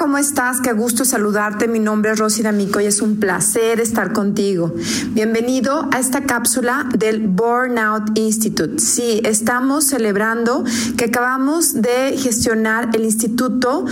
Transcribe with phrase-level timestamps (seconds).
[0.00, 0.62] ¿cómo estás?
[0.62, 1.68] Qué gusto saludarte.
[1.68, 4.72] Mi nombre es Rosy D'Amico y es un placer estar contigo.
[5.08, 8.78] Bienvenido a esta cápsula del Burnout Institute.
[8.78, 10.64] Sí, estamos celebrando
[10.96, 13.84] que acabamos de gestionar el instituto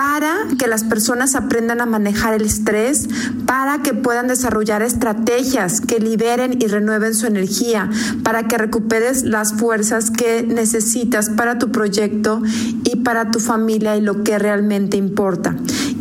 [0.00, 3.06] para que las personas aprendan a manejar el estrés,
[3.44, 7.90] para que puedan desarrollar estrategias que liberen y renueven su energía,
[8.22, 12.40] para que recuperes las fuerzas que necesitas para tu proyecto
[12.82, 15.54] y para tu familia y lo que realmente importa.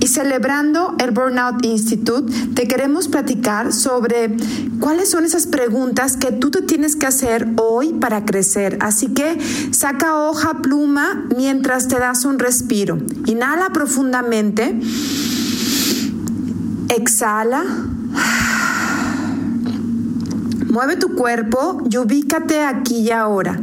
[0.10, 4.36] Celebrando el Burnout Institute, te queremos platicar sobre
[4.80, 8.80] cuáles son esas preguntas que tú te tienes que hacer hoy para crecer.
[8.82, 9.38] Así que
[9.70, 12.98] saca hoja, pluma mientras te das un respiro.
[13.28, 14.80] Inhala profundamente.
[16.90, 17.64] Exhala.
[20.72, 23.62] Mueve tu cuerpo y ubícate aquí y ahora.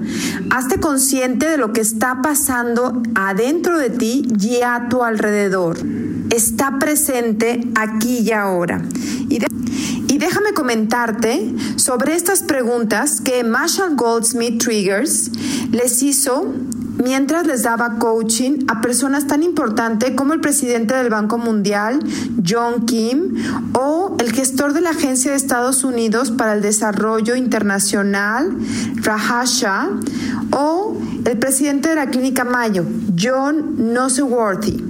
[0.51, 6.05] Hazte consciente de lo que está pasando adentro de ti y a tu alrededor.
[6.30, 8.83] Está presente aquí y ahora.
[9.29, 15.31] Y, déjame comentarte sobre estas preguntas que Marshall Goldsmith Triggers
[15.73, 16.53] les hizo
[17.03, 22.00] mientras les daba coaching a personas tan importantes como el presidente del Banco Mundial,
[22.47, 23.34] John Kim,
[23.75, 28.56] o el gestor de la Agencia de Estados Unidos para el Desarrollo Internacional,
[28.97, 29.91] Rahasha,
[30.50, 32.84] o el presidente de la Clínica Mayo,
[33.19, 34.86] John Noseworthy.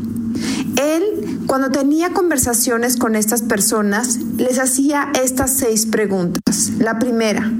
[0.76, 6.72] Él, cuando tenía conversaciones con estas personas, les hacía estas seis preguntas.
[6.78, 7.52] La primera,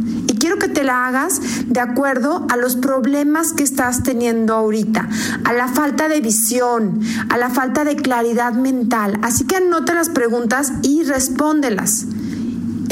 [0.47, 5.09] quiero que te la hagas de acuerdo a los problemas que estás teniendo ahorita,
[5.45, 9.19] a la falta de visión, a la falta de claridad mental.
[9.23, 12.07] Así que anota las preguntas y respóndelas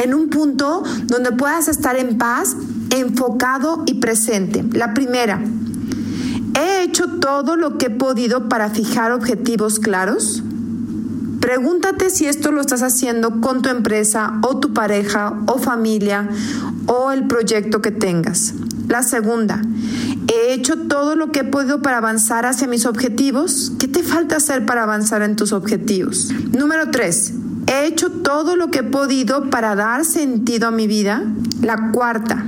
[0.02, 2.56] en un punto donde puedas estar en paz,
[2.90, 4.64] enfocado y presente.
[4.72, 5.40] La primera,
[6.54, 10.42] ¿he hecho todo lo que he podido para fijar objetivos claros?
[11.40, 16.28] Pregúntate si esto lo estás haciendo con tu empresa o tu pareja o familia
[16.86, 18.54] o el proyecto que tengas.
[18.88, 19.60] La segunda,
[20.32, 23.72] ¿he hecho todo lo que he podido para avanzar hacia mis objetivos?
[23.78, 26.30] ¿Qué te falta hacer para avanzar en tus objetivos?
[26.52, 27.34] Número tres,
[27.66, 31.24] ¿he hecho todo lo que he podido para dar sentido a mi vida?
[31.60, 32.44] La cuarta,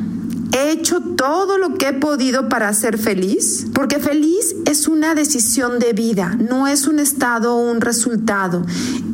[0.56, 3.66] ¿He hecho todo lo que he podido para ser feliz?
[3.74, 8.64] Porque feliz es una decisión de vida, no es un estado o un resultado,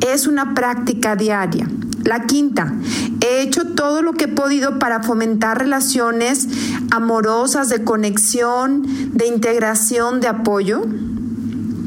[0.07, 1.69] es una práctica diaria.
[2.05, 2.73] La quinta,
[3.19, 6.47] he hecho todo lo que he podido para fomentar relaciones
[6.91, 10.85] amorosas, de conexión, de integración, de apoyo.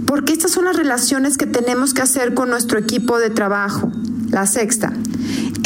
[0.07, 3.91] Porque estas son las relaciones que tenemos que hacer con nuestro equipo de trabajo.
[4.29, 4.93] La sexta,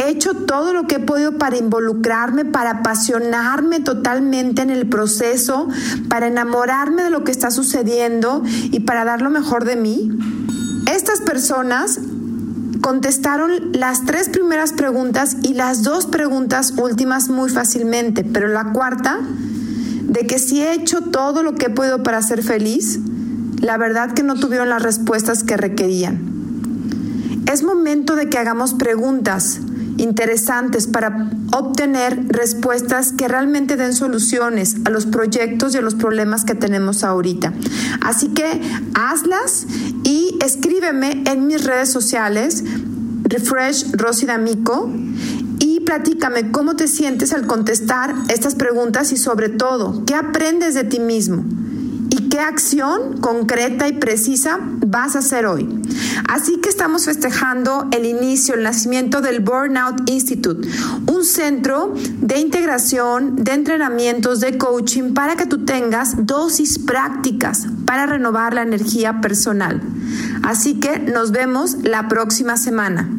[0.01, 5.69] He hecho todo lo que he podido para involucrarme, para apasionarme totalmente en el proceso,
[6.09, 10.11] para enamorarme de lo que está sucediendo y para dar lo mejor de mí.
[10.91, 12.01] Estas personas
[12.81, 19.19] contestaron las tres primeras preguntas y las dos preguntas últimas muy fácilmente, pero la cuarta,
[19.21, 22.99] de que si he hecho todo lo que he podido para ser feliz,
[23.61, 26.31] la verdad que no tuvieron las respuestas que requerían.
[27.53, 29.61] Es momento de que hagamos preguntas
[29.97, 36.45] interesantes para obtener respuestas que realmente den soluciones a los proyectos y a los problemas
[36.45, 37.53] que tenemos ahorita.
[38.01, 38.61] Así que
[38.95, 39.67] hazlas
[40.05, 42.65] y escríbeme en mis redes sociales,
[43.25, 44.91] Refresh Rosy D'Amico,
[45.59, 50.85] y platícame cómo te sientes al contestar estas preguntas y sobre todo, ¿qué aprendes de
[50.85, 51.45] ti mismo?
[52.11, 54.59] ¿Y qué acción concreta y precisa
[54.91, 55.69] vas a hacer hoy?
[56.29, 60.69] Así que estamos festejando el inicio, el nacimiento del Burnout Institute,
[61.07, 68.07] un centro de integración, de entrenamientos, de coaching para que tú tengas dosis prácticas para
[68.07, 69.81] renovar la energía personal.
[70.43, 73.11] Así que nos vemos la próxima semana.